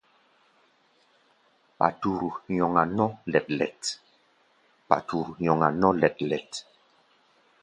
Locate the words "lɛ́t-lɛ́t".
6.01-6.53